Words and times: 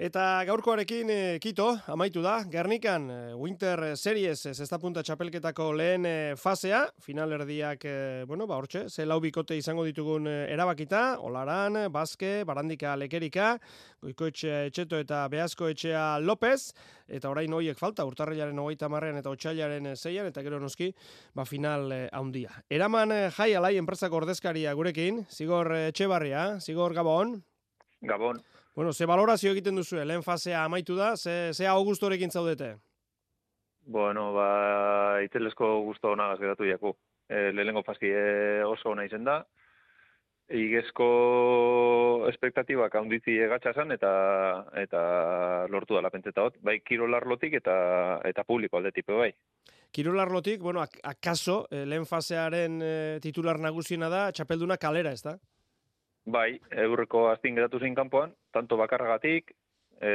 Eta 0.00 0.40
gaurkoarekin 0.48 1.10
e, 1.12 1.16
kito, 1.36 1.66
amaitu 1.92 2.22
da, 2.24 2.38
Gernikan 2.48 3.10
e, 3.12 3.16
Winter 3.36 3.90
Series 4.00 4.40
zesta 4.54 4.78
punta 4.80 5.02
txapelketako 5.04 5.66
lehen 5.76 6.06
e, 6.08 6.12
fasea, 6.40 6.86
finalerdiak, 7.04 7.84
e, 7.84 7.96
bueno, 8.24 8.46
ba, 8.48 8.56
hortxe, 8.56 8.86
ze 8.88 9.04
lau 9.04 9.18
bikote 9.20 9.58
izango 9.60 9.84
ditugun 9.84 10.30
erabakita, 10.32 11.18
Olaran, 11.20 11.76
Baske, 11.92 12.30
Barandika, 12.48 12.94
Lekerika, 12.96 13.58
Goikoetxe 14.00 14.70
Etxeto 14.70 14.96
eta 14.96 15.26
Beazko 15.28 15.68
Etxea 15.68 16.06
López, 16.24 16.72
eta 17.12 17.28
orain 17.28 17.52
hoiek 17.52 17.76
falta, 17.76 18.06
urtarrilaren 18.08 18.58
hogeita 18.64 18.88
marrean 18.88 19.20
eta 19.20 19.28
otxailaren 19.28 19.92
zeian, 19.92 20.30
eta 20.32 20.40
gero 20.40 20.56
noski, 20.62 20.88
ba, 21.36 21.44
final 21.44 21.92
e, 21.92 22.00
haundia. 22.16 22.62
Eraman 22.72 23.12
jai 23.36 23.52
alai 23.60 23.76
enpresako 23.76 24.22
ordezkaria 24.24 24.72
gurekin, 24.72 25.26
zigor 25.28 25.68
Etxebarria, 25.82 26.62
zigor 26.64 26.96
Gabon. 26.96 27.42
Gabon. 28.00 28.40
Bueno, 28.74 28.92
ze 28.92 29.04
valorazio 29.04 29.50
egiten 29.52 29.76
duzu, 29.76 29.98
lehen 30.00 30.22
fasea 30.24 30.64
amaitu 30.64 30.96
da, 30.96 31.12
ze, 31.16 31.52
ze 31.52 31.66
augustorekin 31.68 32.30
zaudete? 32.30 32.76
Bueno, 33.84 34.32
ba, 34.32 35.20
itzelezko 35.24 35.82
gusto 35.84 36.12
hona 36.12 36.30
gazgeratu 36.32 36.64
jaku. 36.64 36.94
E, 37.28 37.50
lehenengo 37.52 37.82
faski 37.84 38.08
e, 38.08 38.62
oso 38.64 38.94
hona 38.94 39.04
izen 39.04 39.28
da. 39.28 39.42
Igezko 40.52 41.08
espektatibak 42.28 42.94
handitzi 42.96 43.36
egatxa 43.44 43.74
zan, 43.76 43.92
eta, 43.92 44.12
eta 44.80 45.02
lortu 45.72 45.96
da 45.96 46.06
lapentzeta 46.08 46.48
hot. 46.48 46.58
Bai, 46.64 46.78
kirolarlotik 46.80 47.60
eta, 47.60 47.76
eta 48.28 48.44
publiko 48.48 48.80
aldetipe 48.80 49.16
bai. 49.20 49.30
Kirolarlotik, 49.92 50.60
bueno, 50.64 50.80
akaso, 50.80 51.66
eh, 51.70 51.84
lehen 51.84 52.08
fasearen 52.08 52.80
eh, 52.80 53.18
titular 53.20 53.60
nagusiena 53.60 54.08
da, 54.08 54.30
txapelduna 54.32 54.78
kalera, 54.80 55.12
ez 55.12 55.20
da? 55.26 55.36
Bai, 56.24 56.60
eurreko 56.84 57.26
aztin 57.32 57.56
geratu 57.58 57.80
zein 57.80 57.94
kanpoan, 57.98 58.32
tanto 58.54 58.76
bakarragatik, 58.78 59.50
e, 60.00 60.12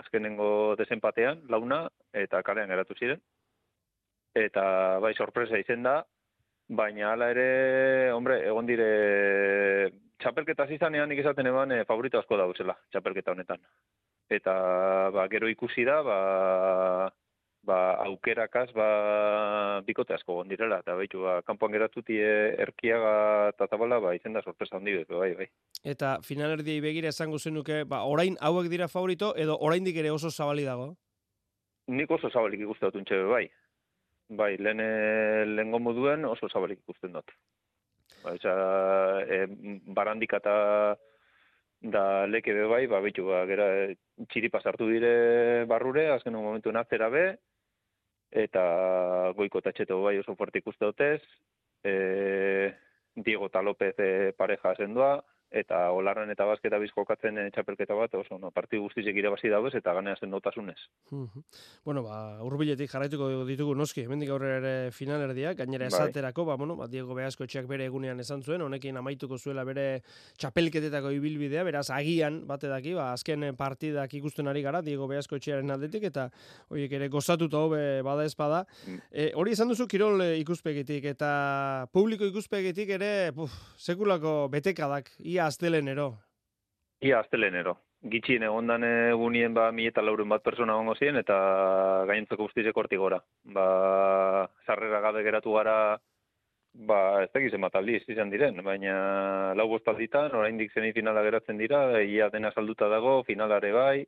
azkenengo 0.00 0.74
desenpatean, 0.78 1.44
launa, 1.48 1.84
eta 2.12 2.42
kalean 2.42 2.68
geratu 2.68 2.96
ziren. 2.98 3.20
Eta 4.34 4.98
bai, 5.02 5.14
sorpresa 5.14 5.58
izen 5.58 5.86
da, 5.86 6.00
baina 6.68 7.12
hala 7.12 7.30
ere, 7.30 8.10
hombre, 8.12 8.40
egon 8.48 8.66
dire, 8.66 8.88
txapelketa 10.18 10.66
zizanean 10.66 11.08
nik 11.08 11.22
esaten 11.22 11.46
eban 11.46 11.72
e, 11.72 11.84
favorito 11.86 12.18
asko 12.18 12.36
dauzela, 12.36 12.74
txapelketa 12.90 13.32
honetan. 13.36 13.62
Eta, 14.28 14.54
ba, 15.14 15.28
gero 15.30 15.48
ikusi 15.48 15.86
da, 15.86 16.02
ba, 16.02 16.18
ba, 17.68 17.78
aukerakaz 18.06 18.70
ba, 18.76 18.88
bikote 19.86 20.14
asko 20.16 20.38
gondirela, 20.38 20.80
eta 20.82 20.94
baitu, 20.98 21.20
ba, 21.26 21.38
kanpoan 21.46 21.74
geratuti 21.74 22.16
erkiaga 22.64 23.12
eta 23.52 23.68
tabala, 23.70 24.00
ba, 24.04 24.14
izen 24.16 24.36
da 24.36 24.42
sorpresa 24.44 24.78
handi 24.78 24.96
dut, 24.96 25.12
bai, 25.20 25.32
bai. 25.38 25.48
Eta 25.92 26.16
finalerdiei 26.24 26.80
begira 26.84 27.12
esango 27.12 27.38
zenuke, 27.38 27.82
ba, 27.90 28.02
orain 28.08 28.38
hauek 28.48 28.70
dira 28.72 28.88
favorito, 28.88 29.34
edo 29.36 29.58
oraindik 29.68 30.00
ere 30.00 30.14
oso 30.14 30.30
zabali 30.30 30.64
dago? 30.68 30.94
Nik 31.92 32.10
oso 32.16 32.30
zabalik 32.32 32.64
ikusten 32.64 32.94
dut 32.94 33.12
bai. 33.32 33.44
Bai, 34.38 34.54
lehen, 34.60 34.82
lehen 35.56 35.76
moduen 35.82 36.24
oso 36.28 36.48
zabalik 36.48 36.80
ikusten 36.84 37.14
dut. 37.16 37.36
Ba, 38.24 38.34
etxa, 38.34 38.54
e, 39.28 39.44
barandik 39.96 40.32
eta 40.40 40.56
da 41.94 42.02
leke 42.26 42.52
be 42.56 42.64
bai, 42.72 42.86
ba, 42.90 43.00
bitu, 43.04 43.28
ba, 43.28 43.44
gera, 43.46 43.68
txiripa 44.32 44.60
sartu 44.64 44.88
dire 44.90 45.64
barrure, 45.70 46.08
azken 46.16 46.34
momentu 46.34 46.72
nazera 46.74 47.08
be, 47.12 47.28
eta 48.30 49.32
goiko 49.36 49.60
bai 50.02 50.18
oso 50.18 50.34
fuerte 50.36 50.58
ikuste 50.58 50.84
dutez, 50.84 51.22
e, 51.84 52.74
Diego 53.14 53.46
eta 53.46 53.62
López 53.62 53.94
e, 53.98 54.32
pareja 54.36 54.74
zendua, 54.76 55.24
eta 55.50 55.88
olarren 55.96 56.28
eta 56.28 56.44
bazketa 56.44 56.76
bizkokatzen 56.82 57.38
e, 57.40 57.46
txapelketa 57.54 57.96
bat, 57.96 58.12
oso 58.20 58.36
no, 58.40 58.50
parti 58.52 58.76
guztizik 58.80 59.16
irabazi 59.16 59.48
dauz 59.48 59.72
eta 59.74 59.94
ganea 59.96 60.16
zen 60.20 60.30
dotasunez. 60.30 60.76
bueno, 61.84 62.02
ba, 62.04 62.42
urbiletik 62.44 62.90
jarraituko 62.90 63.46
ditugu 63.48 63.74
noski, 63.74 64.04
hemendik 64.04 64.28
aurrera 64.30 64.58
ere 64.58 64.90
finalerdiak, 64.92 65.56
gainera 65.56 65.88
bai. 65.88 65.94
esaterako, 65.94 66.44
ba, 66.44 66.56
bueno, 66.56 66.76
ba, 66.76 66.86
Diego 66.86 67.14
Beasko 67.16 67.44
etxeak 67.44 67.66
bere 67.66 67.86
egunean 67.88 68.20
esan 68.20 68.42
zuen, 68.42 68.62
honekin 68.62 68.96
amaituko 69.00 69.38
zuela 69.38 69.64
bere 69.64 70.02
txapelketetako 70.36 71.14
ibilbidea, 71.16 71.64
beraz, 71.64 71.88
agian, 71.96 72.42
bate 72.46 72.68
daki, 72.68 72.92
ba, 72.98 73.12
azken 73.14 73.48
partidak 73.56 74.12
ikusten 74.20 74.48
ari 74.48 74.62
gara, 74.62 74.82
Diego 74.82 75.08
Beasko 75.08 75.40
etxearen 75.40 75.70
aldetik, 75.70 76.04
eta 76.10 76.28
horiek 76.68 76.92
ere 76.92 77.08
gozatuta 77.08 77.64
hobe 77.64 78.02
bada 78.04 78.28
espada. 78.28 78.64
Mm. 78.84 79.00
E, 79.12 79.30
hori 79.34 79.56
esan 79.56 79.72
duzu 79.72 79.88
kirol 79.88 80.20
ikuspegitik, 80.42 81.08
eta 81.14 81.88
publiko 81.92 82.28
ikuspegitik 82.28 82.92
ere, 82.98 83.32
puf, 83.32 83.56
sekulako 83.80 84.36
betekadak, 84.52 85.14
ia 85.24 85.37
astelenero. 85.46 86.18
Ia 87.02 87.20
astelenero. 87.20 87.78
Gitxien 88.10 88.42
egondan 88.46 88.84
egunien 88.84 89.54
ba 89.54 89.70
mi 89.72 89.86
eta 89.86 90.02
laurun 90.02 90.28
bat 90.28 90.42
persona 90.42 90.74
gongo 90.74 90.94
ziren 90.94 91.16
eta 91.16 91.38
gainentzeko 92.06 92.44
guztize 92.44 92.72
korti 92.72 92.96
gora. 92.96 93.18
Ba, 93.44 94.48
sarrera 94.66 95.00
gabe 95.00 95.22
geratu 95.26 95.54
gara 95.54 95.78
ba, 96.74 97.22
ez 97.24 97.30
da 97.32 97.40
gizien 97.42 97.64
bat 97.64 97.74
aldiz 97.74 98.02
izan 98.08 98.30
diren, 98.30 98.62
baina 98.64 99.54
lau 99.58 99.68
bostalditan, 99.72 100.34
oraindik 100.34 100.72
finala 100.72 101.22
geratzen 101.22 101.58
dira, 101.58 102.00
ia 102.02 102.28
dena 102.30 102.52
salduta 102.52 102.88
dago, 102.88 103.22
finalare 103.24 103.72
bai, 103.72 104.06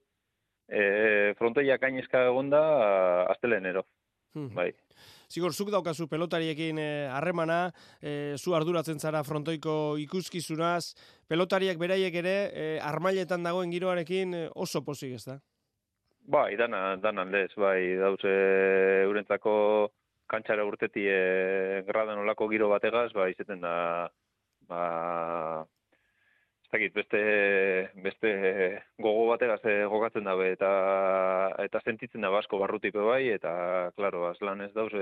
e, 0.69 1.35
frontoia 1.39 1.79
kainezka 1.79 2.27
egonda 2.27 3.27
astelenero. 3.31 3.85
Hmm. 4.35 4.55
Bai. 4.55 4.73
Zigor, 5.31 5.55
zuk 5.55 5.71
daukazu 5.71 6.09
pelotariekin 6.11 6.79
eh, 6.83 7.07
harremana, 7.15 7.71
e, 8.03 8.35
zu 8.37 8.57
arduratzen 8.59 8.99
zara 8.99 9.23
frontoiko 9.23 9.95
ikuskizunaz, 10.03 10.97
pelotariak 11.31 11.79
beraiek 11.79 12.17
ere, 12.19 12.35
e, 12.51 12.65
armailetan 12.83 13.47
dagoen 13.47 13.71
giroarekin 13.71 14.35
oso 14.55 14.83
pozik 14.83 15.15
ez 15.21 15.25
da? 15.29 15.39
Bai, 16.31 16.57
dana, 16.59 16.97
dana 16.99 17.23
aldez, 17.23 17.53
bai, 17.55 17.95
dauze 18.01 18.35
eurentzako 19.07 19.55
kantxara 20.31 20.67
urteti 20.67 21.07
e, 21.07 21.21
gradan 21.87 22.25
olako 22.25 22.51
giro 22.51 22.69
bategaz, 22.75 23.13
bai, 23.15 23.31
izeten 23.31 23.63
da, 23.63 23.75
ba, 24.67 24.83
Zakit, 26.71 26.93
beste, 26.95 27.21
beste 28.05 28.31
gogo 29.03 29.25
batera 29.33 29.57
ze 29.59 29.73
gogatzen 29.91 30.29
dabe 30.29 30.53
eta 30.55 30.69
eta 31.65 31.81
sentitzen 31.83 32.23
da 32.23 32.31
basko 32.31 32.61
barrutipe 32.63 33.03
bai 33.09 33.25
eta 33.35 33.53
claro, 33.97 34.29
aslan 34.29 34.63
ez 34.67 34.71
dauz 34.77 34.93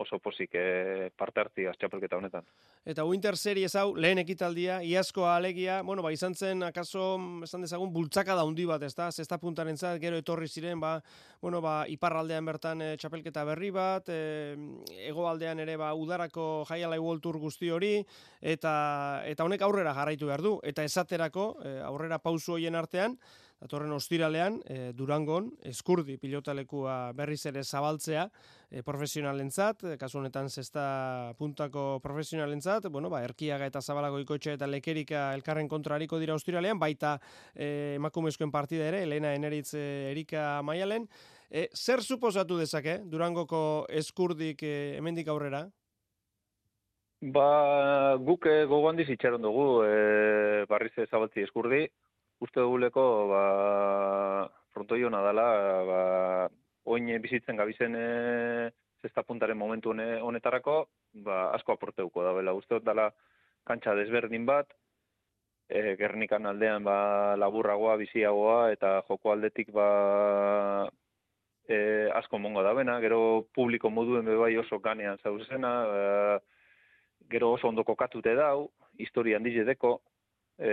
oso 0.00 0.18
posik 0.22 0.54
e, 0.56 1.10
parte 1.16 1.42
hartzi 1.42 1.66
txapelketa 1.78 2.16
honetan. 2.16 2.46
Eta 2.88 3.04
Winter 3.04 3.36
Series 3.36 3.74
hau 3.76 3.92
lehen 3.96 4.22
ekitaldia, 4.22 4.80
iazko 4.86 5.26
alegia, 5.28 5.80
bueno, 5.86 6.02
ba, 6.02 6.12
izan 6.14 6.34
zen 6.34 6.64
akaso, 6.64 7.04
esan 7.44 7.66
dezagun, 7.66 7.92
bultzaka 7.92 8.36
da 8.38 8.46
hundi 8.48 8.64
bat, 8.68 8.82
ez 8.86 8.94
da? 8.96 9.10
Zesta 9.12 9.38
puntaren 9.42 9.76
zat, 9.76 10.00
gero 10.00 10.20
etorri 10.22 10.48
ziren, 10.48 10.80
ba, 10.80 10.94
bueno, 11.42 11.60
ba, 11.64 11.84
iparraldean 11.92 12.48
bertan 12.48 12.80
e, 12.84 12.94
txapelketa 13.00 13.44
berri 13.52 13.70
bat, 13.76 14.08
e, 14.08 14.56
egoaldean 15.10 15.60
ere, 15.66 15.76
ba, 15.80 15.92
udarako 15.94 16.64
jaialai 16.70 16.98
World 16.98 17.28
guzti 17.40 17.70
hori, 17.70 17.92
eta, 18.40 18.72
eta 19.28 19.44
honek 19.44 19.62
aurrera 19.62 19.94
jarraitu 19.94 20.32
behar 20.32 20.42
du, 20.42 20.56
eta 20.64 20.84
esaterako, 20.88 21.52
e, 21.62 21.76
aurrera 21.84 22.18
pausu 22.18 22.56
hoien 22.56 22.80
artean, 22.80 23.18
datorren 23.60 23.92
ostiralean, 23.92 24.58
e, 24.64 24.92
Durangon, 24.96 25.50
eskurdi 25.68 26.16
pilotalekua 26.20 27.12
berriz 27.16 27.42
ere 27.50 27.62
zabaltzea 27.62 28.24
e, 28.70 28.82
profesionalentzat, 28.86 29.84
e, 29.84 29.96
kasu 30.00 30.20
honetan 30.20 30.48
zesta 30.48 31.34
puntako 31.38 32.00
profesionalentzat, 32.02 32.88
bueno, 32.88 33.10
ba, 33.12 33.20
erkiaga 33.26 33.68
eta 33.68 33.82
zabalago 33.82 34.20
ikotxe 34.24 34.56
eta 34.56 34.68
lekerika 34.70 35.28
elkarren 35.36 35.68
kontrariko 35.68 36.18
dira 36.18 36.38
ostiralean, 36.38 36.80
baita 36.80 37.18
e, 37.54 37.96
emakumezkoen 37.98 38.50
partida 38.50 38.88
ere, 38.88 39.04
Elena 39.04 39.34
Eneritz 39.36 39.74
e, 39.74 39.84
Erika 40.14 40.62
Maialen. 40.64 41.08
E, 41.50 41.68
zer 41.74 42.00
suposatu 42.00 42.56
dezake 42.56 43.00
Durangoko 43.10 43.84
eskurdik 43.90 44.62
hemendik 44.64 45.28
aurrera? 45.28 45.66
Ba, 47.20 48.16
guk 48.24 48.46
e, 48.48 48.62
gogoan 48.64 48.96
dizitxaron 48.96 49.42
dugu, 49.44 49.64
e, 49.84 50.64
barriz 50.70 50.94
zabaltzi 51.10 51.44
eskurdi, 51.44 51.82
uste 52.40 52.60
duguleko 52.60 53.04
ba, 53.30 53.42
frontoi 54.74 55.02
hona 55.04 55.20
dela, 55.26 55.46
ba, 55.88 56.02
oin 56.90 57.10
bizitzen 57.22 57.58
gabizen 57.60 57.96
e, 57.96 58.06
zesta 59.02 59.22
puntaren 59.22 59.58
momentu 59.58 59.92
honetarako, 59.92 60.76
ba, 61.24 61.50
asko 61.56 61.76
aporteuko 61.76 62.24
da, 62.24 62.32
bela, 62.36 62.54
uste 62.56 62.80
dela 62.84 63.10
kantxa 63.68 63.94
desberdin 63.94 64.46
bat, 64.48 64.72
e, 65.68 65.96
gernikan 66.00 66.46
aldean 66.46 66.84
ba, 66.84 67.36
laburragoa, 67.36 67.96
biziagoa, 68.00 68.72
eta 68.72 69.00
joko 69.08 69.32
aldetik 69.32 69.70
ba, 69.72 70.88
e, 71.68 72.08
asko 72.18 72.38
mongo 72.38 72.64
da 72.66 72.74
bena, 72.74 72.98
gero 73.04 73.46
publiko 73.54 73.90
moduen 73.90 74.26
bebai 74.26 74.56
oso 74.58 74.80
ganean 74.80 75.20
zauzena, 75.22 75.74
e, 75.86 76.38
gero 77.30 77.52
oso 77.54 77.68
ondo 77.68 77.84
kokatute 77.84 78.34
dau, 78.34 78.70
historia 78.98 79.38
handiz 79.38 79.54
edeko, 79.62 80.00
e, 80.58 80.72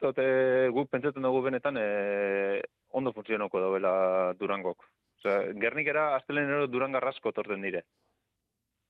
uste 0.00 0.22
dute, 0.22 0.68
guk 0.72 0.90
pentsatzen 0.90 1.22
dugu 1.22 1.42
benetan 1.42 1.76
e, 1.76 2.62
ondo 2.90 3.12
funtzionoko 3.12 3.60
dauela 3.60 4.34
Durangok. 4.38 4.86
Osea, 5.20 5.52
Gernikera 5.60 6.16
astelenero 6.16 6.66
Durangarrasko 6.66 7.32
torten 7.32 7.60
dire. 7.62 7.84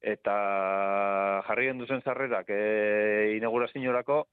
Eta 0.01 1.43
jarri 1.47 1.73
duzen 1.79 2.03
zarrerak 2.03 2.47
e, 2.49 3.37
inaugurazioarako 3.37 4.27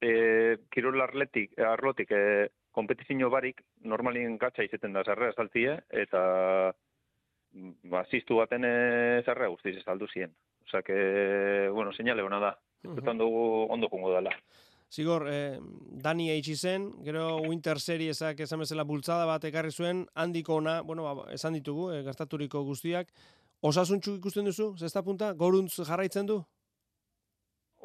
e, 0.00 0.56
kirol 0.70 1.00
arletik, 1.02 1.58
arlotik, 1.58 2.10
e, 2.10 2.48
kompetizio 2.72 3.30
barik, 3.30 3.62
normalin 3.82 4.38
gatsa 4.38 4.64
izaten 4.64 4.92
da 4.92 5.04
zarrea 5.04 5.32
saltzie, 5.32 5.80
eta 5.90 6.72
ba, 7.84 8.04
ziztu 8.10 8.36
baten 8.36 8.64
e, 8.64 9.22
zarrea 9.26 9.48
guztiz 9.48 9.82
saldu 9.82 10.06
zien. 10.08 10.34
Osa, 10.66 10.82
que, 10.82 11.68
bueno, 11.70 11.92
señale 11.92 12.22
hona 12.22 12.40
da. 12.40 12.58
Uh 12.84 12.94
-huh. 12.96 13.16
dugu 13.18 13.66
ondo 13.70 13.88
jungo 13.88 14.12
dela. 14.12 14.30
Zigor, 14.94 15.24
eh, 15.26 15.58
Dani 16.04 16.28
eitsi 16.30 16.54
zen, 16.54 16.84
gero 17.02 17.40
Winter 17.42 17.80
Seriesak 17.82 18.38
esan 18.44 18.60
bezala 18.62 18.84
bultzada 18.86 19.24
bat 19.26 19.42
ekarri 19.48 19.72
zuen, 19.72 20.04
handiko 20.14 20.60
ona, 20.60 20.82
bueno, 20.86 21.02
ba, 21.02 21.24
esan 21.34 21.56
ditugu, 21.58 21.88
eh, 21.90 22.02
gastaturiko 22.06 22.62
guztiak, 22.68 23.10
osasuntxu 23.70 24.14
ikusten 24.20 24.46
duzu, 24.46 24.68
zesta 24.78 25.02
punta, 25.02 25.32
goruntz 25.34 25.80
jarraitzen 25.88 26.30
du? 26.30 26.38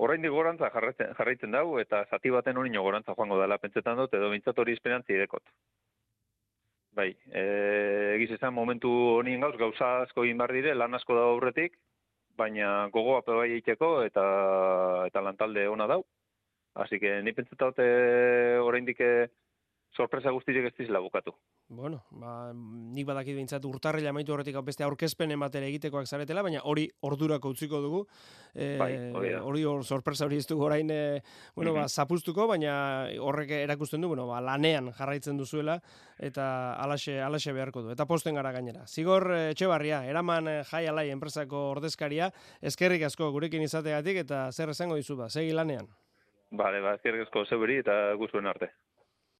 Orain 0.05 0.21
di 0.21 0.29
gorantza 0.29 0.69
jarraitzen, 0.69 1.15
jarraitzen 1.17 1.57
dugu, 1.57 1.79
eta 1.81 2.03
zati 2.11 2.29
baten 2.29 2.61
hori 2.61 2.77
gorantza 2.77 3.17
joango 3.17 3.41
dela, 3.41 3.57
pentsetan 3.57 3.97
dut, 3.97 4.13
edo 4.13 4.29
bintzat 4.29 4.59
hori 4.59 4.77
esperantzi 4.77 5.17
edekot. 5.17 5.49
Bai, 6.93 7.09
e, 7.31 7.43
egiz 8.19 8.35
esan 8.37 8.53
momentu 8.53 8.91
honien 9.17 9.41
gauz, 9.41 9.55
gauza 9.57 9.89
asko 10.03 10.23
egin 10.27 10.37
behar 10.37 10.53
dire, 10.53 10.75
lan 10.75 10.93
asko 10.93 11.17
da 11.17 11.25
aurretik, 11.33 11.81
baina 12.37 12.87
gogoa 12.93 13.21
bai 13.25 13.49
egiteko 13.49 14.03
eta 14.05 14.23
eta 15.09 15.25
lantalde 15.25 15.67
ona 15.67 15.87
dau. 15.87 16.03
Así 16.79 16.99
que 16.99 17.19
ni 17.21 17.33
pentsatu 17.35 17.69
dut 17.69 17.83
oraindik 18.65 19.03
sorpresa 19.95 20.31
guztiak 20.31 20.69
ez 20.69 20.75
dizela 20.77 20.99
bukatu. 20.99 21.33
Bueno, 21.69 21.99
ba, 22.09 22.51
nik 22.53 23.05
badakit 23.05 23.35
behintzat 23.37 23.65
urtarrila 23.69 24.09
amaitu 24.09 24.33
horretik 24.33 24.55
beste 24.65 24.85
aurkezpen 24.85 25.35
ematere 25.35 25.67
egitekoak 25.69 26.07
zaretela, 26.07 26.41
baina 26.45 26.63
hori 26.65 26.87
ordurako 27.05 27.51
utziko 27.53 27.81
dugu. 27.83 27.99
E, 28.53 28.71
bai, 28.79 28.89
hori 29.37 29.63
hor 29.69 29.83
sorpresa 29.85 30.25
hori 30.25 30.39
ez 30.41 30.47
dugu 30.49 30.65
orain, 30.65 30.89
e, 30.89 31.21
bueno, 31.55 31.75
ba, 31.77 31.85
zapuztuko, 31.87 32.47
baina 32.49 32.73
horrek 33.21 33.53
erakusten 33.59 34.01
du, 34.01 34.09
bueno, 34.09 34.25
ba, 34.31 34.41
lanean 34.41 34.91
jarraitzen 34.97 35.37
duzuela, 35.37 35.77
eta 36.17 36.73
alaxe, 36.81 37.19
alaxe 37.21 37.53
beharko 37.53 37.85
du. 37.85 37.93
Eta 37.93 38.09
posten 38.09 38.39
gara 38.39 38.53
gainera. 38.55 38.87
Zigor 38.87 39.29
e, 39.35 39.41
Etxebarria, 39.53 40.03
eraman 40.09 40.49
e, 40.49 40.59
jai 40.71 40.87
alai 40.89 41.09
enpresako 41.13 41.69
ordezkaria, 41.75 42.31
eskerrik 42.61 43.05
asko 43.09 43.29
gurekin 43.35 43.65
izategatik, 43.65 44.23
eta 44.25 44.47
zer 44.51 44.73
esango 44.73 44.97
dizu 44.97 45.21
ba, 45.21 45.29
segi 45.29 45.53
lanean. 45.53 45.89
Bale, 46.51 46.79
ba, 46.81 46.95
eskerrik 46.97 47.27
asko 47.27 47.43
zeberi 47.45 47.77
eta 47.83 47.95
guzuen 48.21 48.49
arte. 48.49 48.71